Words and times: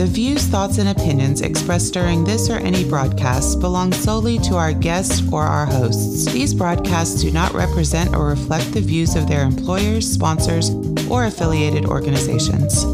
The 0.00 0.06
views, 0.06 0.46
thoughts, 0.46 0.78
and 0.78 0.88
opinions 0.88 1.42
expressed 1.42 1.92
during 1.92 2.24
this 2.24 2.48
or 2.48 2.56
any 2.56 2.88
broadcast 2.88 3.60
belong 3.60 3.92
solely 3.92 4.38
to 4.38 4.54
our 4.54 4.72
guests 4.72 5.22
or 5.32 5.42
our 5.42 5.66
hosts. 5.66 6.24
These 6.32 6.54
broadcasts 6.54 7.20
do 7.20 7.30
not 7.30 7.52
represent 7.52 8.14
or 8.14 8.28
reflect 8.28 8.72
the 8.72 8.80
views 8.80 9.16
of 9.16 9.28
their 9.28 9.42
employers, 9.42 10.10
sponsors, 10.10 10.70
or 11.10 11.26
affiliated 11.26 11.84
organizations. 11.84 12.84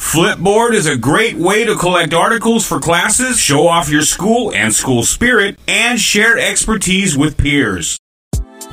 Flipboard 0.00 0.72
is 0.72 0.86
a 0.86 0.96
great 0.96 1.36
way 1.36 1.64
to 1.64 1.76
collect 1.76 2.14
articles 2.14 2.66
for 2.66 2.80
classes, 2.80 3.38
show 3.38 3.68
off 3.68 3.90
your 3.90 4.02
school 4.02 4.52
and 4.52 4.74
school 4.74 5.04
spirit, 5.04 5.56
and 5.68 6.00
share 6.00 6.36
expertise 6.36 7.16
with 7.16 7.36
peers. 7.36 7.98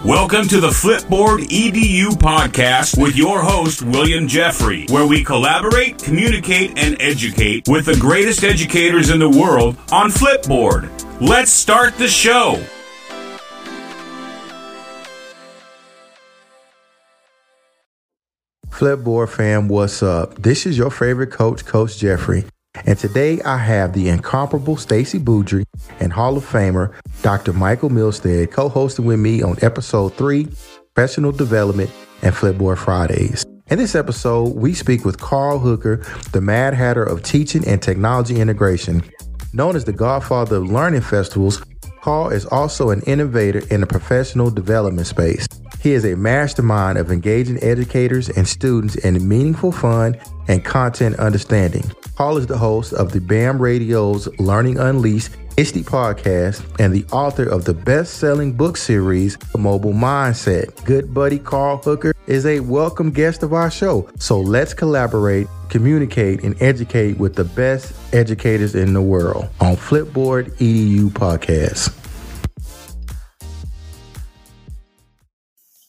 Welcome 0.05 0.47
to 0.49 0.59
the 0.61 0.67
Flipboard 0.67 1.47
EDU 1.49 2.09
podcast 2.09 3.01
with 3.01 3.15
your 3.15 3.41
host, 3.41 3.81
William 3.81 4.27
Jeffery, 4.27 4.85
where 4.91 5.07
we 5.07 5.23
collaborate, 5.23 5.97
communicate, 5.97 6.77
and 6.77 6.95
educate 7.01 7.67
with 7.67 7.87
the 7.87 7.95
greatest 7.95 8.43
educators 8.43 9.09
in 9.09 9.17
the 9.17 9.27
world 9.27 9.77
on 9.91 10.11
Flipboard. 10.11 10.91
Let's 11.19 11.49
start 11.49 11.97
the 11.97 12.07
show. 12.07 12.63
Flipboard 18.69 19.29
fam, 19.29 19.67
what's 19.67 20.03
up? 20.03 20.35
This 20.35 20.67
is 20.67 20.77
your 20.77 20.91
favorite 20.91 21.31
coach, 21.31 21.65
Coach 21.65 21.97
Jeffery. 21.97 22.45
And 22.85 22.97
today 22.97 23.41
I 23.43 23.57
have 23.57 23.93
the 23.93 24.09
incomparable 24.09 24.75
Stacie 24.75 25.23
Boudrie 25.23 25.65
and 25.99 26.11
Hall 26.11 26.37
of 26.37 26.45
Famer 26.45 26.93
Dr. 27.21 27.53
Micheal 27.53 27.89
Milstead 27.89 28.51
co-hosting 28.51 29.05
with 29.05 29.19
me 29.19 29.41
on 29.41 29.57
episode 29.61 30.13
three, 30.15 30.47
Professional 30.93 31.31
Development 31.31 31.89
and 32.21 32.35
Flipboard 32.35 32.77
Fridays. 32.77 33.45
In 33.67 33.79
this 33.79 33.95
episode, 33.95 34.55
we 34.55 34.73
speak 34.73 35.05
with 35.05 35.19
Carl 35.19 35.59
Hooker, 35.59 36.05
the 36.31 36.41
Mad 36.41 36.73
Hatter 36.73 37.03
of 37.03 37.23
Teaching 37.23 37.65
and 37.67 37.81
Technology 37.81 38.39
Integration. 38.39 39.01
Known 39.53 39.75
as 39.75 39.85
the 39.85 39.93
godfather 39.93 40.57
of 40.57 40.69
learning 40.69 41.01
festivals, 41.01 41.63
Carl 42.01 42.29
is 42.29 42.45
also 42.45 42.91
an 42.91 43.01
innovator 43.07 43.63
in 43.71 43.81
the 43.81 43.87
professional 43.87 44.51
development 44.51 45.07
space. 45.07 45.47
He 45.81 45.93
is 45.93 46.05
a 46.05 46.15
mastermind 46.15 46.97
of 46.97 47.11
engaging 47.11 47.63
educators 47.63 48.29
and 48.29 48.47
students 48.47 48.95
in 48.95 49.27
meaningful 49.27 49.71
fun 49.71 50.17
and 50.47 50.63
content 50.63 51.15
understanding. 51.17 51.83
Paul 52.15 52.37
is 52.37 52.47
the 52.47 52.57
host 52.57 52.93
of 52.93 53.11
the 53.11 53.19
BAM 53.19 53.61
Radio's 53.61 54.29
Learning 54.39 54.79
Unleashed 54.79 55.31
ISTE 55.57 55.83
podcast 55.83 56.63
and 56.79 56.93
the 56.93 57.03
author 57.11 57.43
of 57.43 57.65
the 57.65 57.73
best 57.73 58.13
selling 58.19 58.53
book 58.53 58.77
series, 58.77 59.37
Mobile 59.57 59.91
Mindset. 59.91 60.81
Good 60.85 61.13
buddy 61.13 61.39
Carl 61.39 61.75
Hooker 61.75 62.13
is 62.25 62.45
a 62.45 62.61
welcome 62.61 63.11
guest 63.11 63.43
of 63.43 63.51
our 63.51 63.69
show. 63.69 64.09
So 64.17 64.39
let's 64.39 64.73
collaborate, 64.73 65.47
communicate, 65.67 66.41
and 66.41 66.55
educate 66.61 67.17
with 67.17 67.35
the 67.35 67.43
best 67.43 67.93
educators 68.13 68.75
in 68.75 68.93
the 68.93 69.01
world 69.01 69.49
on 69.59 69.75
Flipboard 69.75 70.51
EDU 70.57 71.09
podcast. 71.09 71.93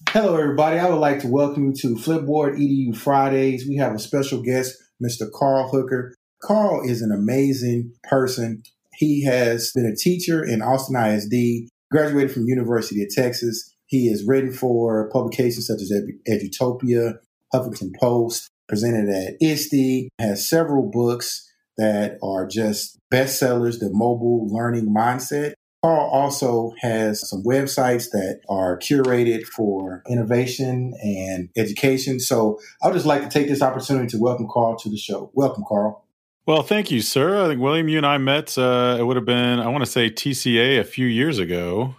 Hello, 0.08 0.34
everybody. 0.34 0.80
I 0.80 0.88
would 0.88 0.96
like 0.96 1.20
to 1.20 1.28
welcome 1.28 1.66
you 1.66 1.72
to 1.82 1.94
Flipboard 1.94 2.58
EDU 2.58 2.96
Fridays. 2.96 3.68
We 3.68 3.76
have 3.76 3.94
a 3.94 4.00
special 4.00 4.42
guest, 4.42 4.74
Mr. 5.00 5.30
Carl 5.30 5.68
Hooker. 5.68 6.15
Carl 6.42 6.88
is 6.88 7.02
an 7.02 7.12
amazing 7.12 7.92
person. 8.04 8.62
He 8.94 9.24
has 9.24 9.72
been 9.74 9.86
a 9.86 9.96
teacher 9.96 10.44
in 10.44 10.62
Austin 10.62 10.96
ISD, 10.96 11.68
graduated 11.90 12.32
from 12.32 12.46
University 12.46 13.02
of 13.02 13.08
Texas. 13.10 13.74
He 13.86 14.08
has 14.10 14.24
written 14.26 14.52
for 14.52 15.08
publications 15.10 15.66
such 15.66 15.80
as 15.80 15.92
Edutopia, 16.28 17.14
Huffington 17.54 17.90
Post, 18.00 18.50
presented 18.68 19.08
at 19.08 19.34
ISTE, 19.40 20.08
has 20.18 20.48
several 20.48 20.90
books 20.90 21.50
that 21.78 22.18
are 22.22 22.46
just 22.46 22.98
bestsellers, 23.12 23.78
The 23.78 23.90
Mobile 23.92 24.48
Learning 24.48 24.92
Mindset. 24.94 25.52
Carl 25.84 26.10
also 26.10 26.72
has 26.80 27.28
some 27.28 27.44
websites 27.44 28.10
that 28.10 28.40
are 28.48 28.78
curated 28.78 29.44
for 29.44 30.02
innovation 30.08 30.94
and 31.02 31.48
education. 31.56 32.18
So 32.18 32.58
I 32.82 32.88
would 32.88 32.94
just 32.94 33.06
like 33.06 33.22
to 33.22 33.28
take 33.28 33.46
this 33.46 33.62
opportunity 33.62 34.08
to 34.08 34.18
welcome 34.18 34.48
Carl 34.50 34.76
to 34.78 34.90
the 34.90 34.96
show. 34.96 35.30
Welcome, 35.34 35.64
Carl. 35.68 36.05
Well, 36.46 36.62
thank 36.62 36.92
you, 36.92 37.00
sir. 37.00 37.44
I 37.44 37.48
think 37.48 37.60
William, 37.60 37.88
you 37.88 37.96
and 37.96 38.06
I 38.06 38.18
met. 38.18 38.56
Uh, 38.56 38.96
it 39.00 39.02
would 39.02 39.16
have 39.16 39.24
been, 39.24 39.58
I 39.58 39.66
want 39.68 39.84
to 39.84 39.90
say, 39.90 40.08
TCEA 40.08 40.78
a 40.78 40.84
few 40.84 41.06
years 41.06 41.40
ago, 41.40 41.96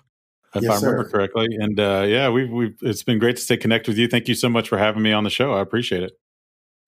if 0.55 0.63
yes, 0.63 0.71
I 0.71 0.85
remember 0.85 1.03
sir. 1.03 1.11
correctly. 1.11 1.47
And 1.59 1.77
uh, 1.77 2.05
yeah, 2.07 2.29
we've 2.29 2.49
we've 2.49 2.77
it's 2.81 3.03
been 3.03 3.19
great 3.19 3.35
to 3.35 3.41
stay 3.41 3.57
connected 3.57 3.91
with 3.91 3.97
you. 3.97 4.07
Thank 4.07 4.29
you 4.29 4.35
so 4.35 4.47
much 4.47 4.69
for 4.69 4.77
having 4.77 5.03
me 5.03 5.11
on 5.11 5.25
the 5.25 5.29
show. 5.29 5.53
I 5.53 5.59
appreciate 5.59 6.03
it. 6.03 6.13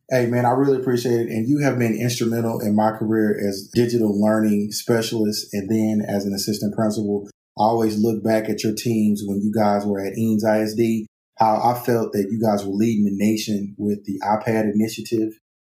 Hey 0.09 0.25
man, 0.25 0.45
I 0.45 0.51
really 0.51 0.79
appreciate 0.79 1.19
it. 1.19 1.27
And 1.27 1.47
you 1.47 1.59
have 1.59 1.77
been 1.77 1.93
instrumental 1.93 2.61
in 2.61 2.75
my 2.75 2.91
career 2.91 3.37
as 3.37 3.69
digital 3.73 4.19
learning 4.19 4.71
specialist 4.71 5.53
and 5.53 5.69
then 5.69 6.01
as 6.07 6.25
an 6.25 6.33
assistant 6.33 6.73
principal. 6.73 7.29
I 7.59 7.63
always 7.63 8.01
look 8.01 8.23
back 8.23 8.49
at 8.49 8.63
your 8.63 8.73
teams 8.73 9.21
when 9.25 9.41
you 9.41 9.51
guys 9.53 9.85
were 9.85 9.99
at 9.99 10.13
Eanes 10.13 10.43
ISD, 10.45 11.05
how 11.37 11.61
I 11.61 11.77
felt 11.77 12.13
that 12.13 12.29
you 12.31 12.41
guys 12.41 12.65
were 12.65 12.73
leading 12.73 13.03
the 13.03 13.11
nation 13.13 13.75
with 13.77 14.05
the 14.05 14.19
iPad 14.23 14.71
initiative 14.73 15.33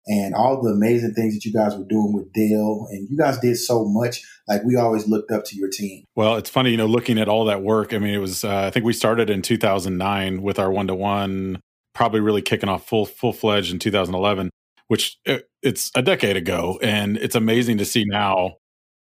and 0.07 0.35
all 0.35 0.61
the 0.61 0.71
amazing 0.71 1.15
things 1.15 1.35
that 1.35 1.45
you 1.45 1.53
guys 1.53 1.77
were 1.77 1.85
doing 1.85 2.13
with 2.13 2.33
Dale. 2.33 2.89
And 2.91 3.09
you 3.09 3.17
guys 3.17 3.39
did 3.39 3.57
so 3.57 3.85
much. 3.85 4.23
Like 4.49 4.65
we 4.65 4.77
always 4.77 5.07
looked 5.07 5.31
up 5.31 5.45
to 5.47 5.57
your 5.57 5.69
team. 5.71 6.05
Well, 6.17 6.37
it's 6.37 6.51
funny, 6.51 6.71
you 6.71 6.77
know, 6.77 6.87
looking 6.87 7.19
at 7.19 7.29
all 7.29 7.45
that 7.47 7.63
work. 7.63 7.95
I 7.95 7.99
mean, 7.99 8.15
it 8.15 8.19
was, 8.19 8.45
uh, 8.45 8.65
I 8.67 8.71
think 8.71 8.85
we 8.85 8.93
started 8.93 9.31
in 9.31 9.43
2009 9.43 10.43
with 10.43 10.59
our 10.59 10.71
one 10.71 10.89
to 10.89 10.95
one, 10.95 11.61
probably 11.95 12.21
really 12.21 12.43
kicking 12.43 12.69
off 12.69 12.87
full, 12.87 13.07
full 13.07 13.33
fledged 13.33 13.73
in 13.73 13.79
2011, 13.79 14.51
which 14.89 15.19
it, 15.25 15.41
uh, 15.41 15.45
it's 15.63 15.93
a 15.95 16.03
decade 16.03 16.37
ago. 16.37 16.81
And 16.83 17.17
it's 17.17 17.37
amazing 17.37 17.79
to 17.79 17.85
see 17.85 18.05
now 18.05 18.57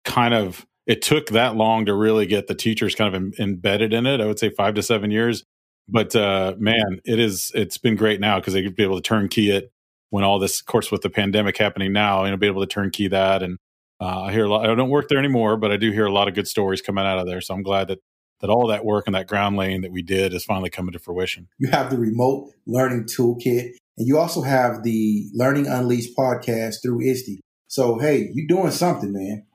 kind 0.04 0.34
of, 0.34 0.66
it 0.86 1.02
took 1.02 1.28
that 1.28 1.56
long 1.56 1.86
to 1.86 1.94
really 1.94 2.26
get 2.26 2.48
the 2.48 2.56
teachers 2.56 2.94
kind 2.94 3.16
of 3.16 3.40
embedded 3.40 3.94
in 3.94 4.06
it. 4.06 4.20
I 4.20 4.26
would 4.26 4.40
say 4.40 4.50
five 4.50 4.74
to 4.74 4.84
seven 4.84 5.12
years. 5.12 5.46
But 5.88 6.14
uh, 6.16 6.56
man, 6.58 7.00
it 7.06 7.20
is, 7.20 7.52
it's 7.56 7.78
been 7.78 7.96
great 7.96 8.20
now 8.20 8.40
because 8.40 8.54
they 8.54 8.64
could 8.64 8.76
be 8.76 8.84
able 8.84 8.98
to 8.98 9.02
turnkey 9.02 9.50
it 9.50 9.73
when 10.13 10.24
all 10.24 10.38
this, 10.38 10.59
of 10.59 10.68
course, 10.68 10.91
with 10.91 11.01
the 11.01 11.09
pandemic 11.09 11.57
happening 11.57 11.91
now, 11.91 12.24
you 12.24 12.29
know, 12.29 12.38
be 12.38 12.46
able 12.46 12.62
to 12.62 12.68
turnkey 12.68 13.07
that. 13.07 13.41
And 13.41 13.57
uh, 14.00 14.25
I 14.25 14.31
hear 14.31 14.46
a 14.46 14.47
lot. 14.47 14.69
I 14.69 14.75
don't 14.75 14.91
work 14.91 15.09
there 15.09 15.18
anymore, 15.18 15.57
but 15.57 15.72
I 15.72 15.78
do 15.78 15.90
hear 15.90 16.06
a 16.06 16.12
lot 16.12 16.28
of 16.28 16.35
good 16.35 16.47
stories 16.47 16.84
coming 16.84 17.03
out 17.03 17.18
of 17.18 17.25
there. 17.25 17.41
So 17.41 17.56
I'm 17.56 17.63
glad 17.63 17.88
that 17.88 17.97
that 18.40 18.51
all 18.51 18.68
that 18.68 18.85
work 18.85 19.06
and 19.07 19.16
that 19.16 19.28
ground 19.28 19.57
laying 19.57 19.81
that 19.81 19.91
we 19.91 20.03
did 20.03 20.35
is 20.35 20.46
finally 20.46 20.69
coming 20.69 20.94
to 20.94 21.00
fruition. 21.00 21.47
You 21.57 21.69
have 21.72 21.90
the 21.90 21.97
remote 21.97 22.51
learning 22.68 23.06
toolkit, 23.06 23.72
and 23.97 24.07
you 24.07 24.19
also 24.19 24.44
have 24.44 24.84
the 24.84 25.25
Learning 25.34 25.66
Unleashed 25.66 26.16
podcast 26.16 26.75
through 26.84 27.01
ISTE. 27.01 27.40
So 27.68 27.97
hey, 27.97 28.30
you're 28.35 28.45
doing 28.47 28.69
something, 28.69 29.12
man. 29.12 29.47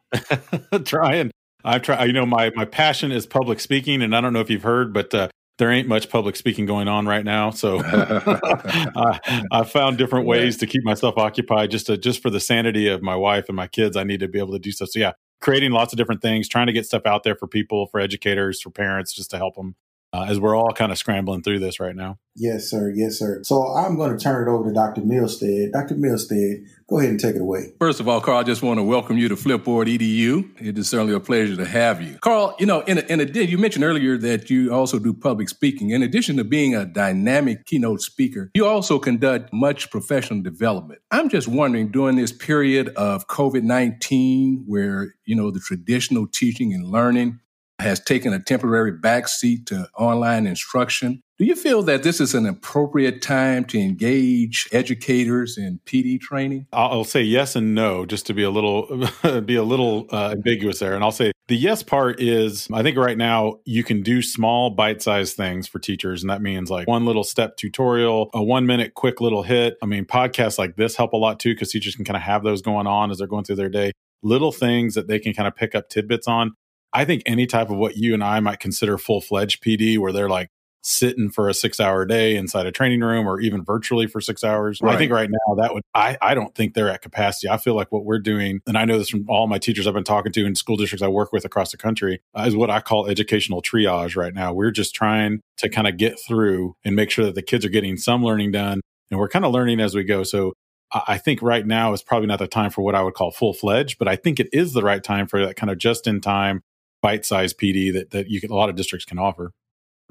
Trying. 0.85 1.31
I 1.65 1.79
try. 1.79 2.05
You 2.05 2.13
know, 2.13 2.27
my 2.27 2.51
my 2.57 2.65
passion 2.65 3.13
is 3.13 3.27
public 3.27 3.61
speaking, 3.61 4.03
and 4.03 4.17
I 4.17 4.21
don't 4.21 4.33
know 4.33 4.41
if 4.41 4.51
you've 4.51 4.65
heard, 4.65 4.93
but 4.93 5.15
uh, 5.15 5.29
there 5.59 5.71
ain't 5.71 5.89
much 5.89 6.09
public 6.09 6.37
speaking 6.37 6.67
going 6.67 6.89
on 6.89 7.07
right 7.07 7.25
now. 7.25 7.51
So 7.51 7.81
I, 7.85 9.45
I, 9.51 9.65
found 9.65 9.99
different 9.99 10.27
ways 10.27 10.57
to 10.59 10.67
keep 10.67 10.85
myself 10.85 11.19
occupied 11.19 11.73
just 11.73 11.87
to, 11.87 11.99
just 11.99 12.23
for 12.23 12.31
the 12.31 12.41
sanity 12.41 12.87
of 12.87 13.03
my 13.03 13.17
wife 13.17 13.47
and 13.49 13.57
my 13.57 13.67
kids. 13.67 13.97
I 13.97 14.05
need 14.05 14.21
to 14.21 14.29
be 14.29 14.39
able 14.39 14.53
to 14.53 14.61
do 14.61 14.71
stuff. 14.71 14.91
So 14.91 15.01
yeah, 15.01 15.13
creating 15.41 15.73
lots 15.73 15.93
of 15.93 15.97
different 15.97 16.23
things, 16.23 16.49
trying 16.49 16.69
to 16.69 16.73
get 16.73 16.87
stuff 16.87 17.07
out 17.07 17.25
there 17.25 17.35
for 17.35 17.49
people, 17.49 17.87
for 17.89 17.99
educators, 17.99 18.61
for 18.61 18.71
parents, 18.71 19.13
just 19.13 19.31
to 19.33 19.37
help 19.37 19.57
them 19.57 19.75
uh, 20.13 20.25
as 20.29 20.41
we're 20.41 20.57
all 20.57 20.73
kind 20.73 20.91
of 20.91 20.99
scrambling 20.99 21.43
through 21.43 21.59
this 21.59 21.81
right 21.81 21.95
now. 21.95 22.19
Yes, 22.35 22.71
sir. 22.71 22.93
Yes, 22.95 23.19
sir. 23.19 23.41
So 23.43 23.75
I'm 23.75 23.97
going 23.97 24.17
to 24.17 24.23
turn 24.23 24.47
it 24.47 24.51
over 24.51 24.69
to 24.69 24.75
Dr. 24.75 25.03
Milstead. 25.03 25.73
Dr. 25.73 25.97
Milstead, 25.97 26.65
go 26.89 26.99
ahead 26.99 27.11
and 27.11 27.21
take 27.21 27.35
it 27.35 27.43
away. 27.43 27.73
First 27.81 27.99
of 28.01 28.09
all, 28.09 28.21
Carl, 28.21 28.39
I 28.39 28.43
just 28.45 28.63
want 28.63 28.79
to 28.79 28.85
welcome 28.85 29.19
you 29.19 29.29
to 29.29 29.35
Flipboard 29.35 29.87
EDU. 29.87 30.49
It 30.65 30.79
is 30.79 30.89
certainly 30.89 31.15
a 31.15 31.21
pleasure 31.21 31.57
to 31.57 31.67
have 31.67 32.01
you. 32.01 32.17
Carl, 32.21 32.55
you 32.59 32.67
know, 32.67 32.81
in, 32.83 32.99
in 32.99 33.21
addition, 33.21 33.51
you 33.51 33.59
mentioned 33.59 33.85
earlier 33.85 34.17
that 34.19 34.49
you 34.49 34.73
also 34.73 34.99
do 34.99 35.13
public 35.13 35.49
speaking. 35.49 35.91
In 35.91 36.03
addition 36.03 36.37
to 36.37 36.45
being 36.45 36.75
a 36.75 36.87
dynamic 36.87 37.67
keynote 37.67 38.01
speaker, 38.01 38.51
you 38.55 38.67
also 38.67 38.99
conduct 38.99 39.53
much 39.53 39.91
professional 39.91 40.41
development. 40.41 41.01
I'm 41.11 41.29
just 41.29 41.49
wondering, 41.49 41.89
during 41.89 42.17
this 42.17 42.33
period 42.33 42.91
of 42.91 43.27
COVID 43.27 43.63
19, 43.63 44.65
where, 44.67 45.15
you 45.27 45.35
know, 45.35 45.51
the 45.51 45.61
traditional 45.61 46.27
teaching 46.27 46.73
and 46.73 46.87
learning 46.87 47.41
has 47.79 48.01
taken 48.01 48.33
a 48.33 48.41
temporary 48.41 48.93
backseat 48.93 49.67
to 49.67 49.89
online 49.97 50.47
instruction. 50.47 51.23
Do 51.39 51.45
you 51.45 51.55
feel 51.55 51.85
that 51.85 52.03
this 52.03 52.21
is 52.21 52.35
an 52.35 52.47
appropriate 52.47 53.23
time 53.23 53.65
to 53.67 53.79
engage 53.79 54.69
educators 54.73 55.57
in 55.57 55.79
PD 55.87 56.21
training? 56.21 56.67
I'll 56.73 57.05
say 57.05 57.23
yes 57.23 57.55
and 57.55 57.77
no, 57.77 58.05
just 58.05 58.27
to 58.27 58.35
be 58.35 58.43
a 58.43 58.51
little 58.51 59.09
be 59.45 59.55
a 59.55 59.63
little 59.63 60.07
uh, 60.11 60.31
ambiguous 60.33 60.81
there. 60.81 60.95
And 60.95 61.05
I'll 61.05 61.13
say 61.13 61.31
the 61.47 61.57
yes 61.57 61.85
part 61.85 62.21
is 62.21 62.67
I 62.73 62.83
think 62.83 62.97
right 62.97 63.17
now 63.17 63.61
you 63.65 63.85
can 63.85 64.03
do 64.03 64.21
small 64.21 64.71
bite-sized 64.71 65.37
things 65.37 65.69
for 65.69 65.79
teachers, 65.79 66.25
and 66.25 66.31
that 66.31 66.43
means 66.43 66.71
like 66.71 66.89
one 66.89 67.05
little 67.05 67.23
step 67.23 67.57
tutorial, 67.57 68.31
a 68.35 68.43
one-minute 68.43 68.95
quick 68.95 69.21
little 69.21 69.45
hit. 69.45 69.77
I 69.81 69.87
mean, 69.87 70.07
podcasts 70.07 70.59
like 70.59 70.75
this 70.75 70.97
help 70.97 71.13
a 71.13 71.17
lot 71.17 71.39
too 71.39 71.55
because 71.55 71.71
teachers 71.71 71.95
can 71.95 72.05
kind 72.05 72.17
of 72.17 72.23
have 72.25 72.43
those 72.43 72.63
going 72.63 72.89
on 72.89 73.13
as 73.13 73.19
they're 73.19 73.29
going 73.29 73.45
through 73.45 73.57
their 73.57 73.69
day. 73.69 73.93
Little 74.25 74.51
things 74.51 74.97
that 74.97 75.07
they 75.07 75.21
can 75.21 75.35
kind 75.35 75.47
of 75.47 75.55
pick 75.55 75.77
up 75.77 75.89
tidbits 75.89 76.27
on 76.27 76.57
I 76.93 77.05
think 77.05 77.23
any 77.27 77.47
type 77.47 77.71
of 77.71 77.77
what 77.77 77.97
you 77.97 78.15
and 78.15 78.25
I 78.25 78.41
might 78.41 78.61
consider 78.61 78.99
full 78.99 79.21
fledged 79.21 79.63
PD, 79.63 79.99
where 79.99 80.13
they're 80.13 80.29
like 80.29 80.49
sitting 80.83 81.29
for 81.29 81.49
a 81.49 81.55
six 81.55 81.81
hour 81.81 82.07
day 82.07 82.37
inside 82.37 82.67
a 82.67 82.73
training 82.73 83.01
room 83.01 83.27
or 83.27 83.41
even 83.41 83.63
virtually 83.63 84.07
for 84.07 84.21
six 84.21 84.43
hours. 84.43 84.81
Right. 84.81 84.95
I 84.95 84.99
think 84.99 85.13
right 85.13 85.29
now 85.29 85.55
that 85.57 85.75
would, 85.75 85.83
I, 85.95 86.17
I 86.23 86.35
don't 86.35 86.55
think 86.55 86.75
they're 86.75 86.89
at 86.89 87.03
capacity. 87.03 87.49
I 87.49 87.59
feel 87.59 87.75
like 87.75 87.93
what 87.93 88.05
we're 88.05 88.21
doing, 88.21 88.61
and 88.67 88.79
I 88.79 88.85
know 88.85 88.97
this 88.97 89.11
from 89.11 89.27
all 89.29 89.47
my 89.47 89.59
teachers 89.59 89.87
I've 89.87 89.95
been 89.95 90.05
talking 90.05 90.33
to 90.33 90.47
in 90.47 90.55
school 90.55 90.77
districts 90.77 91.03
I 91.03 91.09
work 91.09 91.33
with 91.33 91.45
across 91.45 91.73
the 91.73 91.77
country, 91.77 92.21
uh, 92.35 92.45
is 92.47 92.57
what 92.57 92.71
I 92.71 92.81
call 92.81 93.07
educational 93.07 93.61
triage 93.61 94.17
right 94.17 94.35
now. 94.35 94.53
We're 94.53 94.71
just 94.71 94.95
trying 94.95 95.41
to 95.59 95.69
kind 95.69 95.87
of 95.87 95.97
get 95.97 96.19
through 96.27 96.77
and 96.85 96.97
make 96.97 97.11
sure 97.11 97.25
that 97.27 97.35
the 97.35 97.43
kids 97.43 97.65
are 97.65 97.71
getting 97.71 97.97
some 97.97 98.25
learning 98.25 98.53
done. 98.53 98.81
And 99.11 99.19
we're 99.19 99.29
kind 99.29 99.45
of 99.45 99.53
learning 99.53 99.81
as 99.81 99.95
we 99.95 100.05
go. 100.05 100.23
So 100.23 100.53
I 100.93 101.19
think 101.19 101.43
right 101.43 101.67
now 101.67 101.93
is 101.93 102.03
probably 102.03 102.29
not 102.29 102.39
the 102.39 102.47
time 102.47 102.71
for 102.71 102.83
what 102.83 102.95
I 102.95 103.03
would 103.03 103.15
call 103.15 103.31
full 103.31 103.53
fledged, 103.53 103.99
but 103.99 104.09
I 104.09 104.17
think 104.17 104.41
it 104.41 104.49
is 104.53 104.73
the 104.73 104.83
right 104.83 105.03
time 105.03 105.27
for 105.27 105.45
that 105.45 105.57
kind 105.57 105.71
of 105.71 105.79
just 105.79 106.07
in 106.07 106.21
time 106.21 106.63
bite 107.03 107.25
sized 107.25 107.59
PD 107.59 107.93
that, 107.93 108.11
that 108.11 108.29
you 108.29 108.41
can, 108.41 108.51
a 108.51 108.55
lot 108.55 108.69
of 108.69 108.77
districts 108.77 109.05
can 109.05 109.19
offer. 109.19 109.53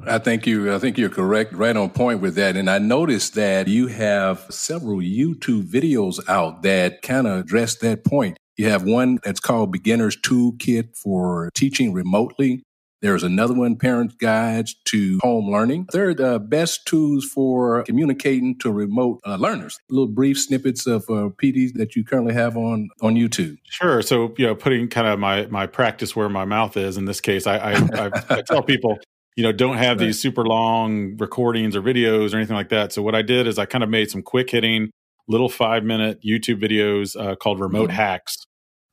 I 0.06 0.20
think 0.20 0.46
you 0.46 0.74
I 0.74 0.78
think 0.78 0.98
you're 0.98 1.10
correct, 1.10 1.54
right 1.54 1.76
on 1.76 1.90
point 1.90 2.22
with 2.22 2.36
that. 2.36 2.56
And 2.56 2.70
I 2.70 2.78
noticed 2.78 3.34
that 3.34 3.68
you 3.68 3.88
have 3.88 4.46
several 4.50 5.00
YouTube 5.00 5.64
videos 5.64 6.20
out 6.30 6.62
that 6.62 7.02
kind 7.02 7.26
of 7.26 7.40
address 7.40 7.76
that 7.78 8.06
point. 8.06 8.38
You 8.58 8.70
have 8.70 8.84
one 8.84 9.20
that's 9.24 9.40
called 9.40 9.72
Beginner's 9.72 10.16
Toolkit 10.18 10.98
for 10.98 11.50
Teaching 11.56 11.94
Remotely. 11.94 12.64
There's 13.02 13.24
another 13.24 13.54
one, 13.54 13.76
Parent 13.76 14.18
Guides 14.18 14.76
to 14.86 15.20
Home 15.22 15.52
Learning. 15.52 15.86
Third, 15.92 16.20
uh, 16.20 16.40
best 16.40 16.86
tools 16.88 17.26
for 17.26 17.84
communicating 17.84 18.58
to 18.60 18.72
remote 18.72 19.20
uh, 19.26 19.36
learners. 19.36 19.80
Little 19.90 20.08
brief 20.08 20.40
snippets 20.40 20.88
of 20.88 21.04
uh, 21.04 21.30
PDs 21.42 21.74
that 21.74 21.96
you 21.96 22.04
currently 22.04 22.34
have 22.34 22.58
on 22.58 22.90
on 23.02 23.16
YouTube. 23.16 23.58
Sure. 23.70 24.02
So, 24.02 24.34
you 24.38 24.48
know, 24.48 24.56
putting 24.56 24.88
kind 24.88 25.08
of 25.08 25.20
my 25.20 25.46
my 25.48 25.68
practice 25.68 26.16
where 26.16 26.30
my 26.30 26.46
mouth 26.46 26.76
is. 26.76 26.98
In 26.98 27.06
this 27.06 27.22
case, 27.22 27.46
I 27.46 27.58
I, 27.58 27.72
I, 27.74 28.12
I 28.30 28.42
tell 28.42 28.64
people 28.64 28.98
you 29.38 29.44
know, 29.44 29.52
don't 29.54 29.78
have 29.78 29.98
right. 30.00 30.08
these 30.08 30.20
super 30.20 30.44
long 30.44 31.16
recordings 31.18 31.76
or 31.76 31.82
videos 31.82 32.34
or 32.34 32.38
anything 32.38 32.56
like 32.56 32.70
that. 32.70 32.92
So 32.92 33.02
what 33.02 33.16
I 33.16 33.22
did 33.22 33.48
is 33.48 33.58
I 33.58 33.66
kind 33.66 33.84
of 33.84 33.90
made 33.90 34.10
some 34.10 34.24
quick 34.24 34.50
hitting 34.50 34.90
little 35.28 35.50
five 35.50 35.84
minute 35.84 36.20
YouTube 36.26 36.62
videos 36.62 37.16
uh, 37.16 37.36
called 37.36 37.60
remote 37.60 37.90
mm-hmm. 37.90 37.98
hacks. 37.98 38.44